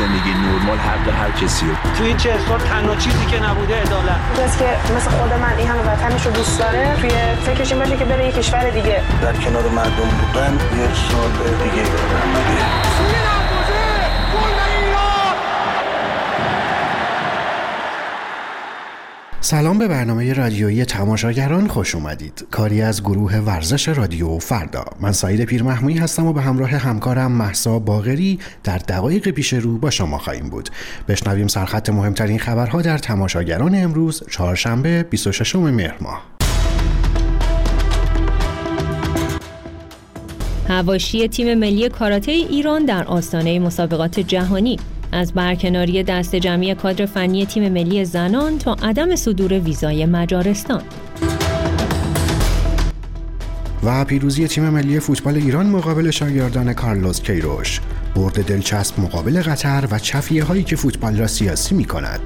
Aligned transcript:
زندگی 0.00 0.32
نرمال 0.42 0.78
حق 0.78 1.06
هر 1.22 1.30
کسی 1.30 1.66
رو. 1.66 1.74
توی 1.96 2.06
این 2.06 2.16
چه 2.16 2.38
سال 2.48 2.60
تنها 2.60 2.96
چیزی 2.96 3.26
که 3.26 3.42
نبوده 3.42 3.74
عدالت. 3.80 4.20
کسی 4.38 4.58
که 4.58 4.70
مثل 4.96 5.10
خود 5.10 5.32
من 5.32 5.54
این 5.58 5.68
همه 5.68 5.80
وطنش 5.80 6.26
رو 6.26 6.32
دوست 6.32 6.58
داره 6.58 6.96
توی 7.00 7.10
فکرش 7.46 7.72
این 7.72 7.80
باشه 7.80 7.96
که 7.96 8.04
بره 8.04 8.26
یه 8.26 8.32
کشور 8.32 8.70
دیگه. 8.70 9.02
در 9.22 9.32
کنار 9.32 9.68
مردم 9.68 10.10
بودن 10.20 10.52
یه 10.78 10.88
سال 10.94 11.30
دیگه. 11.62 11.84
سلام 19.42 19.78
به 19.78 19.88
برنامه 19.88 20.32
رادیویی 20.32 20.84
تماشاگران 20.84 21.68
خوش 21.68 21.94
اومدید. 21.94 22.46
کاری 22.50 22.82
از 22.82 23.02
گروه 23.02 23.36
ورزش 23.36 23.88
رادیو 23.88 24.38
فردا. 24.38 24.84
من 25.00 25.12
سعید 25.12 25.44
پیرمحمویی 25.44 25.98
هستم 25.98 26.26
و 26.26 26.32
به 26.32 26.40
همراه 26.40 26.70
همکارم 26.70 27.32
محسا 27.32 27.78
باغری 27.78 28.38
در 28.64 28.78
دقایق 28.78 29.28
پیش 29.28 29.52
رو 29.52 29.78
با 29.78 29.90
شما 29.90 30.18
خواهیم 30.18 30.48
بود. 30.48 30.68
بشنویم 31.08 31.48
سرخط 31.48 31.90
مهمترین 31.90 32.38
خبرها 32.38 32.82
در 32.82 32.98
تماشاگران 32.98 33.74
امروز 33.74 34.22
چهارشنبه 34.30 35.02
26 35.02 35.56
مهر 35.56 35.94
ماه. 36.00 36.22
هواشی 40.68 41.28
تیم 41.28 41.54
ملی 41.54 41.88
کاراته 41.88 42.32
ایران 42.32 42.84
در 42.84 43.04
آستانه 43.04 43.58
مسابقات 43.58 44.20
جهانی. 44.20 44.78
از 45.12 45.32
برکناری 45.32 46.02
دست 46.02 46.36
جمعی 46.36 46.74
کادر 46.74 47.06
فنی 47.06 47.46
تیم 47.46 47.72
ملی 47.72 48.04
زنان 48.04 48.58
تا 48.58 48.76
عدم 48.82 49.16
صدور 49.16 49.52
ویزای 49.52 50.06
مجارستان 50.06 50.82
و 53.84 54.04
پیروزی 54.04 54.48
تیم 54.48 54.68
ملی 54.68 55.00
فوتبال 55.00 55.34
ایران 55.34 55.66
مقابل 55.66 56.10
شاگردان 56.10 56.72
کارلوس 56.72 57.20
کیروش 57.20 57.80
برد 58.16 58.44
دلچسب 58.44 59.00
مقابل 59.00 59.42
قطر 59.42 59.88
و 59.90 59.98
چفیه 59.98 60.44
هایی 60.44 60.62
که 60.62 60.76
فوتبال 60.76 61.18
را 61.18 61.26
سیاسی 61.26 61.74
می 61.74 61.84
کند. 61.84 62.20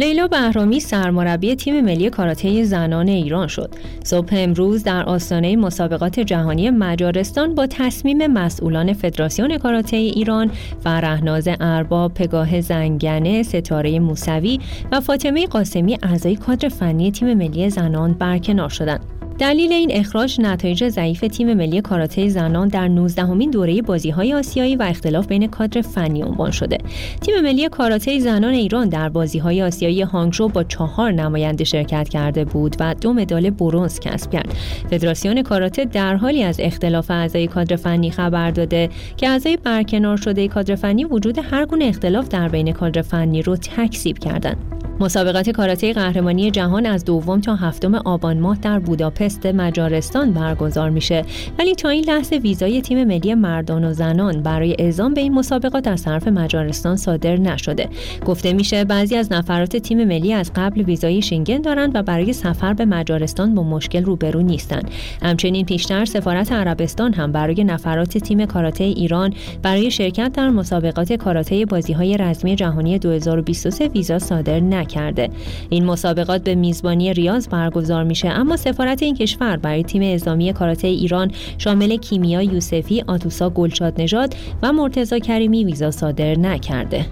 لیلا 0.00 0.26
بهرامی 0.26 0.80
سرمربی 0.80 1.54
تیم 1.54 1.84
ملی 1.84 2.10
کاراته 2.10 2.64
زنان 2.64 3.08
ایران 3.08 3.48
شد. 3.48 3.74
صبح 4.04 4.28
امروز 4.32 4.84
در 4.84 5.02
آستانه 5.02 5.56
مسابقات 5.56 6.20
جهانی 6.20 6.70
مجارستان 6.70 7.54
با 7.54 7.66
تصمیم 7.66 8.26
مسئولان 8.26 8.92
فدراسیون 8.92 9.58
کاراته 9.58 9.96
ایران 9.96 10.50
فرهناز 10.84 11.48
ارباب، 11.60 12.14
پگاه 12.14 12.60
زنگنه، 12.60 13.42
ستاره 13.42 13.98
موسوی 13.98 14.60
و 14.92 15.00
فاطمه 15.00 15.46
قاسمی 15.46 15.98
اعضای 16.02 16.36
کادر 16.36 16.68
فنی 16.68 17.10
تیم 17.10 17.34
ملی 17.34 17.70
زنان 17.70 18.12
برکنار 18.12 18.68
شدند. 18.68 19.19
دلیل 19.40 19.72
این 19.72 19.90
اخراج 19.92 20.40
نتایج 20.40 20.88
ضعیف 20.88 21.20
تیم 21.20 21.54
ملی 21.54 21.80
کاراته 21.80 22.28
زنان 22.28 22.68
در 22.68 22.88
19 22.88 23.22
همین 23.22 23.50
دوره 23.50 23.82
بازی‌های 23.82 24.34
آسیایی 24.34 24.76
و 24.76 24.82
اختلاف 24.82 25.26
بین 25.26 25.46
کادر 25.46 25.82
فنی 25.82 26.22
عنوان 26.22 26.50
شده. 26.50 26.78
تیم 27.20 27.40
ملی 27.40 27.68
کاراته 27.68 28.18
زنان 28.18 28.54
ایران 28.54 28.88
در 28.88 29.08
بازی‌های 29.08 29.62
آسیایی 29.62 30.02
هانگژو 30.02 30.48
با 30.48 30.64
چهار 30.64 31.12
نماینده 31.12 31.64
شرکت 31.64 32.08
کرده 32.08 32.44
بود 32.44 32.76
و 32.80 32.94
دو 32.94 33.12
مدال 33.12 33.50
برنز 33.50 34.00
کسب 34.00 34.30
کرد. 34.30 34.54
فدراسیون 34.90 35.42
کاراته 35.42 35.84
در 35.84 36.16
حالی 36.16 36.42
از 36.42 36.56
اختلاف 36.60 37.10
اعضای 37.10 37.46
کادر 37.46 37.76
فنی 37.76 38.10
خبر 38.10 38.50
داده 38.50 38.88
که 39.16 39.28
اعضای 39.28 39.56
برکنار 39.56 40.16
شده 40.16 40.48
کادر 40.48 40.74
فنی 40.74 41.04
وجود 41.04 41.38
هر 41.50 41.66
گونه 41.66 41.84
اختلاف 41.84 42.28
در 42.28 42.48
بین 42.48 42.72
کادر 42.72 43.02
فنی 43.02 43.42
رو 43.42 43.56
تکذیب 43.56 44.18
کردند. 44.18 44.79
مسابقات 45.00 45.50
کاراته 45.50 45.92
قهرمانی 45.92 46.50
جهان 46.50 46.86
از 46.86 47.04
دوم 47.04 47.40
تا 47.40 47.54
هفتم 47.54 47.94
آبان 47.94 48.38
ماه 48.40 48.58
در 48.62 48.78
بوداپست 48.78 49.46
مجارستان 49.46 50.32
برگزار 50.32 50.90
میشه. 50.90 51.24
ولی 51.58 51.74
تا 51.74 51.88
این 51.88 52.04
لحظه 52.04 52.36
ویزای 52.36 52.80
تیم 52.80 53.04
ملی 53.04 53.34
مردان 53.34 53.84
و 53.84 53.92
زنان 53.92 54.42
برای 54.42 54.76
اعزام 54.78 55.14
به 55.14 55.20
این 55.20 55.34
مسابقات 55.34 55.88
از 55.88 56.02
طرف 56.02 56.28
مجارستان 56.28 56.96
صادر 56.96 57.36
نشده. 57.36 57.88
گفته 58.26 58.52
میشه 58.52 58.84
بعضی 58.84 59.16
از 59.16 59.32
نفرات 59.32 59.76
تیم 59.76 60.04
ملی 60.04 60.32
از 60.32 60.50
قبل 60.56 60.82
ویزای 60.82 61.22
شنگن 61.22 61.60
دارند 61.60 61.90
و 61.94 62.02
برای 62.02 62.32
سفر 62.32 62.74
به 62.74 62.84
مجارستان 62.84 63.54
با 63.54 63.62
مشکل 63.62 64.04
روبرو 64.04 64.42
نیستند. 64.42 64.90
همچنین 65.22 65.66
پیشتر 65.66 66.04
سفارت 66.04 66.52
عربستان 66.52 67.12
هم 67.12 67.32
برای 67.32 67.64
نفرات 67.64 68.18
تیم 68.18 68.46
کاراته 68.46 68.84
ایران 68.84 69.34
برای 69.62 69.90
شرکت 69.90 70.32
در 70.32 70.50
مسابقات 70.50 71.12
کاراته 71.12 71.66
بازی‌های 71.66 72.16
رزمی 72.16 72.56
جهانی 72.56 72.98
2023 72.98 73.88
ویزا 73.88 74.18
صادر 74.18 74.60
نکرد. 74.60 74.89
کرده. 74.90 75.30
این 75.70 75.84
مسابقات 75.84 76.44
به 76.44 76.54
میزبانی 76.54 77.14
ریاض 77.14 77.48
برگزار 77.48 78.04
میشه 78.04 78.28
اما 78.28 78.56
سفارت 78.56 79.02
این 79.02 79.14
کشور 79.14 79.56
برای 79.56 79.82
تیم 79.82 80.02
اعزامی 80.02 80.52
کاراته 80.52 80.88
ایران 80.88 81.30
شامل 81.58 81.96
کیمیا 81.96 82.42
یوسفی 82.42 83.04
آتوسا 83.06 83.50
گلشاد 83.50 84.00
نژاد 84.00 84.34
و 84.62 84.72
مرتزا 84.72 85.18
کریمی 85.18 85.64
ویزا 85.64 85.90
صادر 85.90 86.38
نکرده. 86.38 87.06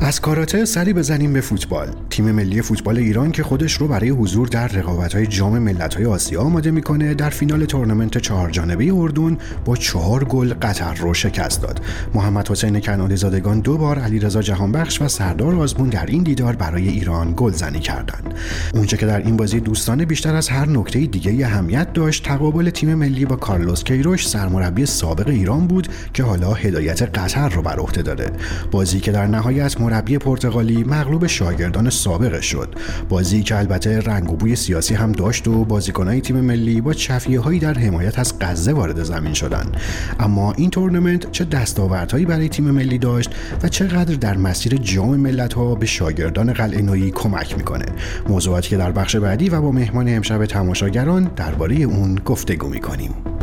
از 0.00 0.20
کاراته 0.20 0.64
سری 0.64 0.92
بزنیم 0.92 1.32
به 1.32 1.40
فوتبال. 1.40 1.88
تیم 2.14 2.32
ملی 2.32 2.62
فوتبال 2.62 2.98
ایران 2.98 3.32
که 3.32 3.42
خودش 3.42 3.72
رو 3.72 3.88
برای 3.88 4.08
حضور 4.08 4.48
در 4.48 4.68
رقابت‌های 4.68 5.26
جام 5.26 5.58
ملت‌های 5.58 6.06
آسیا 6.06 6.40
آماده 6.40 6.70
می‌کنه 6.70 7.14
در 7.14 7.30
فینال 7.30 7.64
تورنمنت 7.64 8.18
چهار 8.18 8.50
جانبه 8.50 8.92
اردن 8.94 9.38
با 9.64 9.76
چهار 9.76 10.24
گل 10.24 10.54
قطر 10.62 10.94
رو 10.94 11.14
شکست 11.14 11.62
داد. 11.62 11.80
محمد 12.14 12.48
حسین 12.48 12.80
کنعانی 12.80 13.16
زادگان 13.16 13.60
دو 13.60 13.76
بار 13.78 13.98
علیرضا 13.98 14.42
جهانبخش 14.42 15.02
و 15.02 15.08
سردار 15.08 15.54
آزمون 15.54 15.88
در 15.88 16.06
این 16.06 16.22
دیدار 16.22 16.56
برای 16.56 16.88
ایران 16.88 17.34
گلزنی 17.36 17.80
کردند. 17.80 18.34
اونچه 18.74 18.96
که 18.96 19.06
در 19.06 19.18
این 19.18 19.36
بازی 19.36 19.60
دوستانه 19.60 20.04
بیشتر 20.04 20.34
از 20.34 20.48
هر 20.48 20.68
نکته 20.68 21.06
دیگه 21.06 21.46
اهمیت 21.46 21.92
داشت 21.92 22.24
تقابل 22.24 22.70
تیم 22.70 22.94
ملی 22.94 23.24
با 23.24 23.36
کارلوس 23.36 23.84
کیروش 23.84 24.28
سرمربی 24.28 24.86
سابق 24.86 25.28
ایران 25.28 25.66
بود 25.66 25.88
که 26.14 26.22
حالا 26.22 26.52
هدایت 26.52 27.02
قطر 27.02 27.48
رو 27.48 27.62
بر 27.62 27.76
عهده 27.76 28.02
داره 28.02 28.30
بازی 28.70 29.00
که 29.00 29.12
در 29.12 29.26
نهایت 29.26 29.80
مربی 29.80 30.18
پرتغالی 30.18 30.84
مغلوب 30.84 31.26
شاگردان 31.26 31.90
سابقش 32.04 32.46
شد. 32.46 32.74
بازی 33.08 33.42
که 33.42 33.58
البته 33.58 34.00
رنگ 34.00 34.32
و 34.32 34.36
بوی 34.36 34.56
سیاسی 34.56 34.94
هم 34.94 35.12
داشت 35.12 35.48
و 35.48 35.64
بازیکنهای 35.64 36.20
تیم 36.20 36.40
ملی 36.40 36.80
با 36.80 36.92
چفیه 36.92 37.40
هایی 37.40 37.58
در 37.58 37.74
حمایت 37.74 38.18
از 38.18 38.38
غزه 38.40 38.72
وارد 38.72 39.02
زمین 39.02 39.32
شدند. 39.34 39.76
اما 40.20 40.52
این 40.52 40.70
تورنمنت 40.70 41.32
چه 41.32 41.44
دستاوردهایی 41.44 42.24
برای 42.26 42.48
تیم 42.48 42.70
ملی 42.70 42.98
داشت 42.98 43.30
و 43.62 43.68
چقدر 43.68 44.14
در 44.14 44.36
مسیر 44.36 44.76
جام 44.76 45.16
ملت 45.16 45.52
ها 45.52 45.74
به 45.74 45.86
شاگردان 45.86 46.52
قلعه 46.52 46.82
نویی 46.82 47.10
کمک 47.10 47.56
می‌کنه. 47.56 47.86
موضوعاتی 48.28 48.68
که 48.68 48.76
در 48.76 48.92
بخش 48.92 49.16
بعدی 49.16 49.48
و 49.48 49.60
با 49.60 49.72
مهمان 49.72 50.08
امشب 50.08 50.46
تماشاگران 50.46 51.30
درباره 51.36 51.76
اون 51.76 52.14
گفتگو 52.24 52.68
می‌کنیم. 52.68 53.33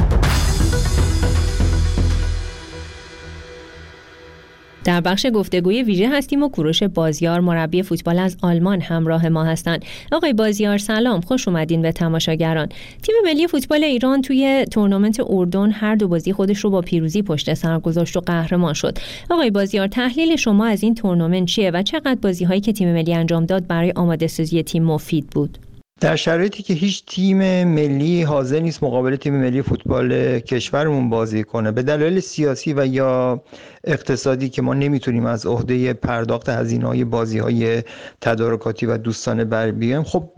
در 4.83 5.01
بخش 5.01 5.25
گفتگوی 5.33 5.83
ویژه 5.83 6.09
هستیم 6.09 6.43
و 6.43 6.49
کوروش 6.49 6.83
بازیار 6.83 7.39
مربی 7.39 7.83
فوتبال 7.83 8.19
از 8.19 8.37
آلمان 8.41 8.81
همراه 8.81 9.29
ما 9.29 9.43
هستند. 9.43 9.85
آقای 10.11 10.33
بازیار 10.33 10.77
سلام 10.77 11.21
خوش 11.21 11.47
اومدین 11.47 11.81
به 11.81 11.91
تماشاگران. 11.91 12.69
تیم 13.01 13.15
ملی 13.25 13.47
فوتبال 13.47 13.83
ایران 13.83 14.21
توی 14.21 14.65
تورنمنت 14.71 15.17
اردن 15.29 15.71
هر 15.71 15.95
دو 15.95 16.07
بازی 16.07 16.33
خودش 16.33 16.59
رو 16.59 16.69
با 16.69 16.81
پیروزی 16.81 17.21
پشت 17.21 17.53
سر 17.53 17.79
گذاشت 17.79 18.17
و 18.17 18.19
قهرمان 18.19 18.73
شد. 18.73 18.97
آقای 19.29 19.51
بازیار 19.51 19.87
تحلیل 19.87 20.35
شما 20.35 20.65
از 20.65 20.83
این 20.83 20.95
تورنمنت 20.95 21.47
چیه 21.47 21.71
و 21.71 21.83
چقدر 21.83 22.17
بازی 22.21 22.45
هایی 22.45 22.61
که 22.61 22.73
تیم 22.73 22.93
ملی 22.93 23.13
انجام 23.13 23.45
داد 23.45 23.67
برای 23.67 23.91
آماده 23.95 24.27
سازی 24.27 24.63
تیم 24.63 24.83
مفید 24.83 25.27
بود؟ 25.27 25.57
در 26.01 26.15
شرایطی 26.15 26.63
که 26.63 26.73
هیچ 26.73 27.05
تیم 27.05 27.37
ملی 27.63 28.23
حاضر 28.23 28.59
نیست 28.59 28.83
مقابل 28.83 29.15
تیم 29.15 29.35
ملی 29.35 29.61
فوتبال 29.61 30.39
کشورمون 30.39 31.09
بازی 31.09 31.43
کنه 31.43 31.71
به 31.71 31.83
دلایل 31.83 32.19
سیاسی 32.19 32.73
و 32.73 32.85
یا 32.85 33.41
اقتصادی 33.83 34.49
که 34.49 34.61
ما 34.61 34.73
نمی‌تونیم 34.73 35.25
از 35.25 35.45
عهده 35.45 35.93
پرداخت 35.93 36.49
هزینه 36.49 36.87
های 36.87 37.03
بازی 37.03 37.39
های 37.39 37.83
تدارکاتی 38.21 38.85
و 38.85 38.97
دوستانه 38.97 39.45
بر 39.45 39.71
بیایم 39.71 40.03
خب 40.03 40.29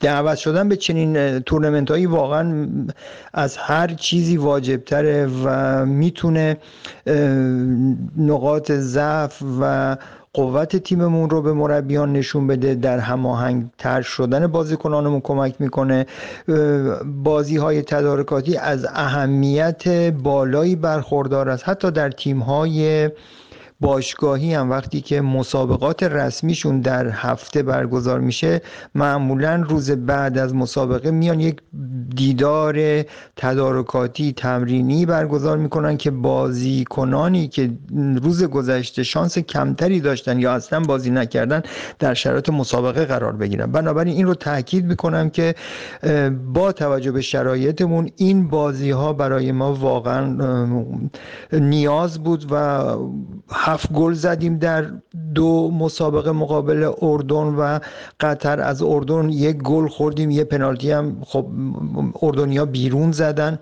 دعوت 0.00 0.38
شدن 0.38 0.68
به 0.68 0.76
چنین 0.76 1.38
تورنمنت 1.38 1.90
هایی 1.90 2.06
واقعا 2.06 2.68
از 3.34 3.56
هر 3.56 3.88
چیزی 3.88 4.36
واجبتره 4.36 5.26
و 5.44 5.86
می‌تونه 5.86 6.56
نقاط 8.16 8.72
ضعف 8.72 9.42
و 9.60 9.96
قوت 10.36 10.76
تیممون 10.76 11.30
رو 11.30 11.42
به 11.42 11.52
مربیان 11.52 12.12
نشون 12.12 12.46
بده 12.46 12.74
در 12.74 12.98
هماهنگ 12.98 13.66
تر 13.78 14.02
شدن 14.02 14.46
بازیکنانمون 14.46 15.20
کمک 15.20 15.54
می‌کنه. 15.58 16.06
بازی 17.24 17.56
های 17.56 17.82
تدارکاتی 17.82 18.56
از 18.56 18.86
اهمیت 18.94 19.88
بالایی 20.10 20.76
برخوردار 20.76 21.48
است. 21.50 21.68
حتی 21.68 21.90
در 21.90 22.10
تیم 22.10 22.38
های 22.38 23.10
باشگاهی 23.80 24.54
هم 24.54 24.70
وقتی 24.70 25.00
که 25.00 25.20
مسابقات 25.20 26.02
رسمیشون 26.02 26.80
در 26.80 27.08
هفته 27.08 27.62
برگزار 27.62 28.20
میشه 28.20 28.62
معمولا 28.94 29.64
روز 29.68 29.90
بعد 29.90 30.38
از 30.38 30.54
مسابقه 30.54 31.10
میان 31.10 31.40
یک 31.40 31.56
دیدار 32.16 33.02
تدارکاتی 33.36 34.32
تمرینی 34.32 35.06
برگزار 35.06 35.58
می‌کنن 35.58 35.96
که 35.96 36.10
بازیکنانی 36.10 37.48
که 37.48 37.70
روز 38.22 38.44
گذشته 38.44 39.02
شانس 39.02 39.38
کمتری 39.38 40.00
داشتن 40.00 40.38
یا 40.38 40.52
اصلا 40.52 40.80
بازی 40.80 41.10
نکردن 41.10 41.62
در 41.98 42.14
شرایط 42.14 42.50
مسابقه 42.50 43.04
قرار 43.04 43.32
بگیرن. 43.32 43.72
بنابراین 43.72 44.16
این 44.16 44.26
رو 44.26 44.34
تاکید 44.34 44.84
می‌کنم 44.84 45.30
که 45.30 45.54
با 46.54 46.72
توجه 46.72 47.12
به 47.12 47.20
شرایطمون 47.20 48.10
این 48.16 48.48
بازی 48.48 48.90
ها 48.90 49.12
برای 49.12 49.52
ما 49.52 49.74
واقعا 49.74 50.36
نیاز 51.52 52.18
بود 52.18 52.46
و 52.50 52.82
هفت 53.66 53.92
گل 53.92 54.12
زدیم 54.12 54.58
در 54.58 54.86
دو 55.34 55.70
مسابقه 55.70 56.32
مقابل 56.32 56.90
اردن 57.02 57.36
و 57.36 57.78
قطر. 58.20 58.60
از 58.60 58.82
اردن 58.82 59.28
یک 59.28 59.56
گل 59.56 59.88
خوردیم 59.88 60.30
یه 60.30 60.44
پنالتی 60.44 60.90
هم 60.90 61.16
خب 61.26 61.46
اردنیا 62.22 62.64
بیرون 62.64 63.12
زدن. 63.12 63.58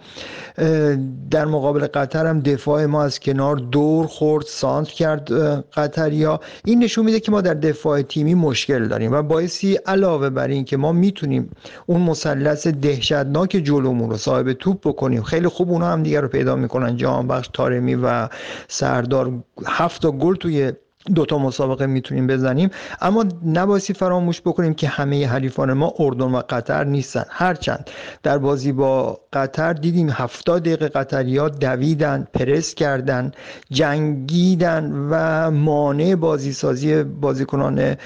در 1.30 1.44
مقابل 1.44 1.86
قطر 1.86 2.26
هم 2.26 2.40
دفاع 2.40 2.86
ما 2.86 3.02
از 3.02 3.20
کنار 3.20 3.56
دور 3.56 4.06
خورد 4.06 4.44
سانت 4.44 4.88
کرد 4.88 5.32
قطریا. 5.70 6.40
این 6.64 6.84
نشون 6.84 7.04
میده 7.04 7.20
که 7.20 7.32
ما 7.32 7.40
در 7.40 7.54
دفاع 7.54 8.02
تیمی 8.02 8.34
مشکل 8.34 8.88
داریم 8.88 9.12
و 9.12 9.22
باعثی 9.22 9.74
علاوه 9.74 10.30
بر 10.30 10.48
این 10.48 10.64
که 10.64 10.76
ما 10.76 10.92
می‌تونیم 10.92 11.50
اون 11.86 12.00
مثلث 12.00 12.66
دهشتناک 12.66 13.50
جلومون 13.50 14.10
رو 14.10 14.16
صاحب 14.16 14.52
توپ 14.52 14.80
بکنیم. 14.88 15.22
خیلی 15.22 15.48
خوب 15.48 15.70
اونا 15.70 15.86
هم 15.86 16.02
دیگر 16.02 16.20
رو 16.20 16.28
پیدا 16.28 16.56
می‌کنن 16.56 16.96
جهانبخش 16.96 17.50
تارمی 17.52 17.94
و 17.94 18.28
سردار. 18.68 19.32
هفت 19.66 19.93
گل 20.02 20.34
توی 20.34 20.72
دوتا 21.14 21.38
مسابقه 21.38 21.86
می‌تونیم 21.86 22.26
بزنیم. 22.26 22.70
اما 23.00 23.24
نباسی 23.46 23.92
فراموش 23.92 24.40
بکنیم 24.40 24.74
که 24.74 24.88
همه 24.88 25.26
حریفان 25.26 25.72
ما 25.72 25.94
اردن 25.98 26.24
و 26.24 26.42
قطر 26.48 26.84
نیستن. 26.84 27.24
هرچند 27.28 27.90
در 28.22 28.38
بازی 28.38 28.72
با 28.72 29.20
قطر 29.32 29.72
دیدیم 29.72 30.10
هفتاد 30.10 30.62
دقیقه 30.62 30.88
قطریا 30.88 31.48
دویدن 31.48 32.28
پرس 32.34 32.74
کردن 32.74 33.32
جنگیدن 33.70 34.92
و 35.10 35.50
مانع 35.50 36.14
بازی 36.14 36.52
سازی 36.52 37.02
بازیکنان 37.02 37.96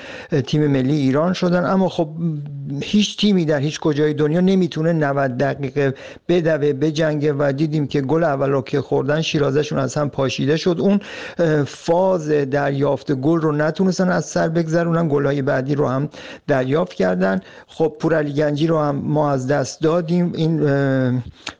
تیم 0.47 0.67
ملی 0.67 0.97
ایران 0.97 1.33
شدن. 1.33 1.65
اما 1.65 1.89
خب 1.89 2.09
هیچ 2.83 3.17
تیمی 3.19 3.45
در 3.45 3.59
هیچ 3.59 3.81
کجای 3.81 4.15
دنیا 4.15 4.41
نمی‌تونه 4.41 4.93
90 4.93 5.37
دقیقه 5.37 5.95
بدوه 6.29 6.73
بجنگه 6.73 7.33
و 7.33 7.53
دیدیم 7.57 7.87
که 7.87 8.01
گل 8.01 8.25
اول 8.25 8.51
رو 8.51 8.63
که 8.63 8.81
خوردن 8.81 9.21
شیرازشون 9.21 9.79
از 9.79 9.95
هم 9.95 10.11
پاشیده 10.11 10.57
شد. 10.57 10.77
اون 10.81 11.01
فاز 11.65 12.29
دریافت 12.89 13.13
گل 13.13 13.41
رو 13.41 13.53
نتونستن 13.53 14.09
از 14.09 14.25
سر 14.25 14.49
بگذرونن. 14.49 15.09
گلهای 15.09 15.43
بعدی 15.43 15.75
رو 15.75 15.89
هم 15.89 16.09
دریافت 16.47 16.93
کردن. 16.93 17.41
خب 17.67 17.97
پورعلی 18.01 18.33
گنجی 18.33 18.67
رو 18.67 18.79
هم 18.79 18.97
ما 18.97 19.31
از 19.31 19.47
دست 19.47 19.81
دادیم. 19.81 20.33
این 20.35 20.61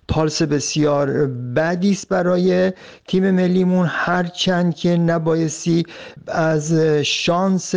پالس 0.09 0.43
بسیار 0.43 1.27
بدی 1.27 1.91
است 1.91 2.09
برای 2.09 2.73
تیم 3.09 3.31
ملیمون 3.31 3.87
هرچند 3.91 4.75
که 4.75 4.97
نبایستی 4.97 5.87
از 6.27 6.75
شانس 7.03 7.75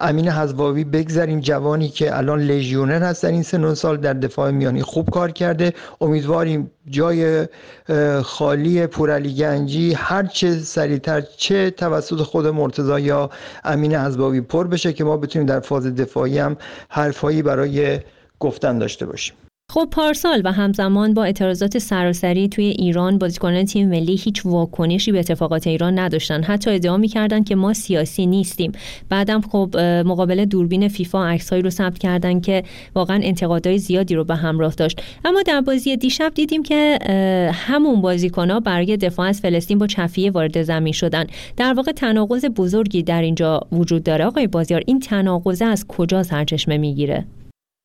امین 0.00 0.28
حزواوی 0.28 0.84
بگذریم. 0.84 1.40
جوانی 1.40 1.88
که 1.88 2.16
الان 2.16 2.40
لژیونر 2.40 3.02
هست 3.02 3.22
در 3.22 3.28
این 3.28 3.42
سن 3.42 3.74
سال 3.74 3.96
در 3.96 4.12
دفاع 4.12 4.50
میانی 4.50 4.82
خوب 4.82 5.10
کار 5.10 5.30
کرده. 5.30 5.72
امیدواریم 6.00 6.70
جای 6.90 7.46
خالی 8.22 8.86
پورعلی 8.86 9.34
گنجی 9.34 9.94
هر 9.94 10.26
چه 10.26 10.58
سریعتر 10.58 11.20
چه 11.20 11.70
توسط 11.70 12.22
خود 12.22 12.46
مرتضی 12.46 13.00
یا 13.00 13.30
امین 13.64 13.94
حزواوی 13.94 14.40
پر 14.40 14.66
بشه 14.66 14.92
که 14.92 15.04
ما 15.04 15.16
بتونیم 15.16 15.46
در 15.46 15.60
فاز 15.60 15.86
دفاعی 15.86 16.38
هم 16.38 16.56
حرفایی 16.88 17.42
برای 17.42 18.00
گفتن 18.40 18.78
داشته 18.78 19.06
باشیم. 19.06 19.47
خب 19.72 19.88
پارسال 19.90 20.42
و 20.44 20.52
همزمان 20.52 21.14
با 21.14 21.24
اعتراضات 21.24 21.78
سراسری 21.78 22.48
توی 22.48 22.64
ایران 22.64 23.18
بازیکنان 23.18 23.64
تیم 23.64 23.88
ملی 23.88 24.16
هیچ 24.16 24.46
واکنشی 24.46 25.12
به 25.12 25.18
اتفاقات 25.18 25.66
ایران 25.66 25.98
نداشتن. 25.98 26.42
حتی 26.42 26.70
ادعا 26.70 26.96
می‌کردن 26.96 27.44
که 27.44 27.54
ما 27.54 27.72
سیاسی 27.72 28.26
نیستیم. 28.26 28.72
بعدم 29.08 29.40
خب 29.40 29.76
مقابل 30.06 30.44
دوربین 30.44 30.88
فیفا 30.88 31.28
عکسهایی 31.28 31.62
رو 31.62 31.70
ثبت 31.70 31.98
کردن 31.98 32.40
که 32.40 32.62
واقعا 32.94 33.20
انتقادهای 33.22 33.78
زیادی 33.78 34.14
رو 34.14 34.24
به 34.24 34.34
همراه 34.34 34.74
داشت. 34.74 35.02
اما 35.24 35.42
در 35.42 35.60
بازی 35.60 35.96
دیشب 35.96 36.32
دیدیم 36.34 36.62
که 36.62 36.98
همون 37.52 38.00
بازیکنها 38.00 38.60
برای 38.60 38.96
دفاع 38.96 39.28
از 39.28 39.40
فلسطین 39.40 39.78
با 39.78 39.86
چفیه 39.86 40.30
وارد 40.30 40.62
زمین 40.62 40.92
شدن. 40.92 41.26
در 41.56 41.72
واقع 41.72 41.92
تناقض 41.92 42.44
بزرگی 42.44 43.02
در 43.02 43.22
اینجا 43.22 43.60
وجود 43.72 44.02
داره. 44.02 44.24
آقای 44.24 44.46
بازیار 44.46 44.82
این 44.86 45.00
تناقض 45.00 45.62
از 45.62 45.86
کجا 45.86 46.22
سرچشمه 46.22 46.78
می‌گیره؟ 46.78 47.24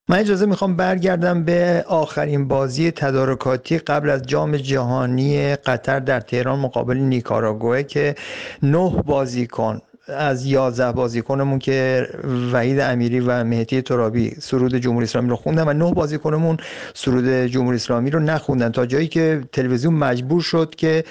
من 0.09 0.19
اجازه 0.19 0.45
می‌خوام 0.45 0.75
برگردم 0.75 1.43
به 1.43 1.85
آخرین 1.87 2.47
بازی 2.47 2.91
تدارکاتی 2.91 3.77
قبل 3.77 4.09
از 4.09 4.21
جام 4.27 4.57
جهانی 4.57 5.55
قطر 5.55 5.99
در 5.99 6.19
تهران 6.19 6.59
مقابل 6.59 6.97
نیکاراگوه 6.97 7.83
که 7.83 8.15
نه 8.63 8.89
بازیکن 9.05 9.81
از 10.07 10.45
یازده 10.45 10.91
بازیکنمون 10.91 11.59
که 11.59 12.07
وحید 12.53 12.79
امیری 12.79 13.19
و 13.19 13.43
مهدی 13.43 13.81
ترابی 13.81 14.35
سرود 14.39 14.75
جمهوری 14.75 15.03
اسلامی 15.03 15.29
رو 15.29 15.35
خوندن 15.35 15.67
و 15.67 15.73
نه 15.73 15.93
بازیکنمون 15.93 16.57
سرود 16.93 17.27
جمهوری 17.27 17.75
اسلامی 17.75 18.09
رو 18.09 18.19
نخوندن 18.19 18.71
تا 18.71 18.85
جایی 18.85 19.07
که 19.07 19.41
تلویزیون 19.51 19.93
مجبور 19.93 20.41
شد 20.41 20.75
که 20.75 21.03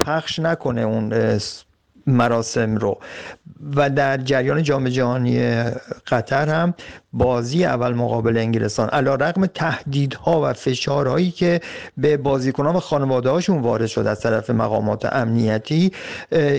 پخش 0.00 0.38
نکنه 0.38 0.80
اون 0.80 1.38
مراسم 2.06 2.76
رو. 2.76 2.98
و 3.76 3.90
در 3.90 4.16
جریان 4.16 4.62
جام 4.62 4.88
جهانی 4.88 5.64
قطر 6.06 6.48
هم 6.48 6.74
بازی 7.14 7.64
اول 7.64 7.94
مقابل 7.94 8.36
انگلستان 8.36 8.88
علا 8.88 9.14
رقم 9.14 9.46
تهدیدها 9.46 10.42
و 10.42 10.52
فشارهایی 10.52 11.30
که 11.30 11.60
به 11.96 12.16
بازیکنان 12.16 12.76
و 12.76 12.80
خانواده 12.80 13.30
هاشون 13.30 13.58
وارد 13.58 13.86
شد 13.86 14.06
از 14.06 14.20
طرف 14.20 14.50
مقامات 14.50 15.04
امنیتی 15.04 15.92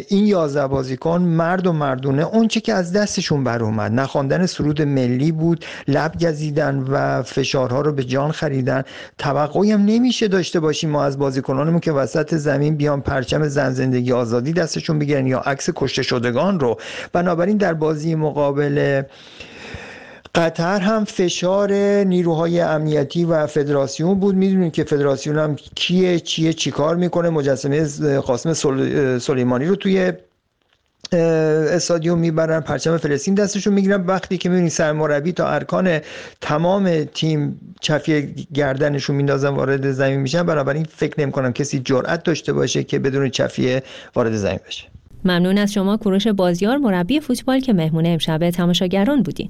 این 0.07 0.25
یازده 0.27 0.67
بازیکن 0.67 1.21
مرد 1.21 1.67
و 1.67 1.73
مردونه 1.73 2.25
اونچه 2.25 2.59
که 2.59 2.73
از 2.73 2.93
دستشون 2.93 3.43
بر 3.43 3.63
اومد 3.63 3.91
نخواندن 3.91 4.45
سرود 4.45 4.81
ملی 4.81 5.31
بود 5.31 5.65
لب 5.87 6.11
گزیدن 6.21 6.79
و 6.79 7.23
فشارها 7.23 7.81
رو 7.81 7.91
به 7.91 8.03
جان 8.03 8.31
خریدن. 8.31 8.83
توقعی 9.17 9.71
هم 9.71 9.85
نمیشه 9.85 10.27
داشته 10.27 10.59
باشیم 10.59 10.89
ما 10.89 11.03
از 11.03 11.19
بازیکنانمون 11.19 11.79
که 11.79 11.91
وسط 11.91 12.35
زمین 12.35 12.75
بیان 12.75 13.01
پرچم 13.01 13.47
زن 13.47 13.71
زندگی 13.71 14.11
آزادی 14.11 14.53
دستشون 14.53 14.99
بگیرن 14.99 15.27
یا 15.27 15.39
عکس 15.39 15.69
کشته 15.75 16.03
شدگان 16.03 16.59
رو. 16.59 16.77
بنابراین 17.13 17.57
در 17.57 17.73
بازی 17.73 18.15
مقابل 18.15 19.03
قطر 20.35 20.79
هم 20.79 21.05
فشار 21.05 21.73
نیروهای 22.03 22.59
امنیتی 22.59 23.25
و 23.25 23.47
فدراسیون 23.47 24.19
بود. 24.19 24.35
می‌دونید 24.35 24.73
که 24.73 24.83
فدراسیون 24.83 25.37
هم 25.37 25.55
کیه 25.75 26.19
چیه 26.19 26.53
چیکار 26.53 26.95
می‌کنه. 26.95 27.29
مجسمه 27.29 28.19
قاسم 28.19 28.53
سلیمانی 29.19 29.65
رو 29.65 29.75
توی 29.75 30.13
استادیوم 31.11 32.19
می‌برن 32.19 32.59
پرچم 32.59 32.97
فلسطین 32.97 33.35
دستشون 33.35 33.73
می‌گیرن. 33.73 34.05
وقتی 34.05 34.37
که 34.37 34.49
می‌بینید 34.49 34.71
سرمربی 34.71 35.31
تا 35.31 35.47
ارکان 35.47 35.99
تمام 36.41 37.03
تیم 37.03 37.59
چفی 37.81 38.47
گردنشون 38.53 39.15
میندازن 39.15 39.49
وارد 39.49 39.91
زمین 39.91 40.19
میشن 40.19 40.43
بنابراین 40.43 40.85
فکر 40.95 41.21
نمی‌کنم 41.21 41.53
کسی 41.53 41.79
جرأت 41.79 42.23
داشته 42.23 42.53
باشه 42.53 42.83
که 42.83 42.99
بدون 42.99 43.29
چفیه 43.29 43.83
وارد 44.15 44.35
زمین 44.35 44.59
بشه. 44.67 44.87
ممنون 45.25 45.57
از 45.57 45.73
شما 45.73 45.97
کوروش 45.97 46.27
بازیار 46.27 46.77
مربی 46.77 47.19
فوتبال 47.19 47.59
که 47.59 47.73
مهمون 47.73 48.05
امشب 48.05 48.49
تماشاگران 48.49 49.23
بودین. 49.23 49.49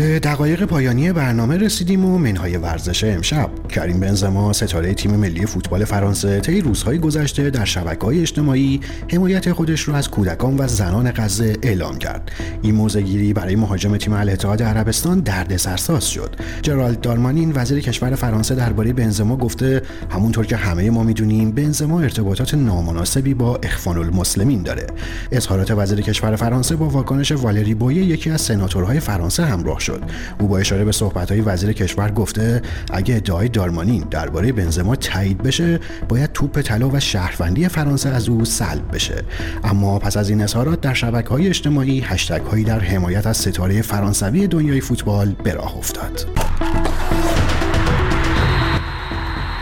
به 0.00 0.18
دقایق 0.18 0.64
پایانی 0.64 1.12
برنامه 1.12 1.56
رسیدیم 1.56 2.04
و 2.04 2.18
منهای 2.18 2.56
ورزش 2.56 3.04
امشب. 3.04 3.50
کریم 3.68 4.00
بنزما 4.00 4.52
ستاره 4.52 4.94
تیم 4.94 5.16
ملی 5.16 5.46
فوتبال 5.46 5.84
فرانسه 5.84 6.40
طی 6.40 6.60
روزهای 6.60 6.98
گذشته 6.98 7.50
در 7.50 7.64
شبکه 7.64 8.06
های 8.06 8.20
اجتماعی 8.20 8.80
حمایت 9.12 9.52
خودش 9.52 9.88
را 9.88 9.94
از 9.94 10.08
کودکان 10.08 10.56
و 10.58 10.66
زنان 10.66 11.10
غزه 11.10 11.56
اعلام 11.62 11.98
کرد. 11.98 12.30
این 12.62 12.74
موزگیری 12.74 13.32
برای 13.32 13.56
مهاجم 13.56 13.96
تیم 13.96 14.12
الاتحاد 14.12 14.62
عربستان 14.62 15.20
درد 15.20 15.56
سرساز 15.56 16.08
شد. 16.08 16.36
جرالد 16.62 17.00
دارمانین 17.00 17.52
وزیر 17.54 17.80
کشور 17.80 18.14
فرانسه 18.14 18.54
درباره 18.54 18.92
بنزما 18.92 19.36
گفته 19.36 19.82
همونطور 20.10 20.46
که 20.46 20.56
همه 20.56 20.90
ما 20.90 21.02
می‌دونیم 21.02 21.50
بنزما 21.50 22.00
ارتباطات 22.00 22.54
نامناسبی 22.54 23.34
با 23.34 23.58
اخوان 23.62 23.98
المسلمین 23.98 24.62
داره. 24.62 24.86
اظهارات 25.32 25.70
وزیر 25.70 26.00
کشور 26.00 26.36
فرانسه 26.36 26.76
با 26.76 26.88
واکنش 26.88 27.32
والری 27.32 27.74
بویه 27.74 28.04
یکی 28.04 28.30
از 28.30 28.40
سناتورهای 28.40 29.00
فرانسه 29.00 29.44
همراه 29.44 29.80
شد 29.80 29.89
او 30.38 30.48
با 30.48 30.58
اشاره 30.58 30.84
به 30.84 30.92
صحبت‌های 30.92 31.40
وزیر 31.40 31.72
کشور 31.72 32.10
گفته 32.10 32.62
اگه 32.92 33.16
ادعای 33.16 33.48
دارمانین 33.48 34.04
درباره 34.10 34.52
بنزما 34.52 34.96
تایید 34.96 35.42
بشه 35.42 35.80
باید 36.08 36.32
توپ 36.32 36.60
طلا 36.60 36.88
و 36.88 37.00
شهروندی 37.00 37.68
فرانسه 37.68 38.08
از 38.08 38.28
او 38.28 38.44
سلب 38.44 38.94
بشه. 38.94 39.22
اما 39.64 39.98
پس 39.98 40.16
از 40.16 40.30
این 40.30 40.42
اظهارات 40.42 40.80
در 40.80 40.94
شبکه‌های 40.94 41.48
اجتماعی 41.48 42.00
هشتگ 42.00 42.42
هایی 42.42 42.64
در 42.64 42.80
حمایت 42.80 43.26
از 43.26 43.36
ستاره 43.36 43.82
فرانسوی 43.82 44.46
دنیای 44.46 44.80
فوتبال 44.80 45.34
به 45.44 45.54
راه 45.54 45.76
افتاد. 45.76 46.26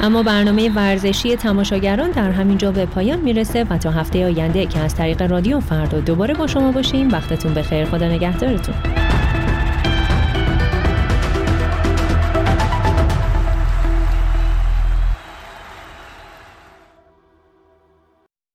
اما 0.01 0.23
برنامه 0.23 0.71
ورزشی 0.75 1.37
تماشاگران 1.37 2.11
در 2.11 2.31
همین 2.31 2.59
جا 2.59 2.73
به 2.73 2.87
پایان 2.87 3.21
می‌رسه 3.21 3.65
و 3.71 3.79
تا 3.79 3.91
هفته 3.91 4.25
آینده 4.25 4.67
که 4.67 4.79
از 4.79 4.95
طریق 4.95 5.23
رادیو 5.23 5.61
فردا 5.61 6.01
دوباره 6.01 6.35
با 6.35 6.47
شما 6.47 6.73
باشیم. 6.73 7.09
وقتتون 7.09 7.55
بخیر 7.55 7.85
خدا 7.85 8.09
نگهدارتون. 8.09 8.75